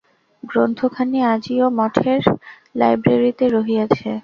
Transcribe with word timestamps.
গ্রন্থখানি 0.43 1.19
আজিও 1.33 1.67
মঠের 1.77 2.21
লাইব্রেরীতে 2.75 3.45
রহিয়াছে। 3.47 4.09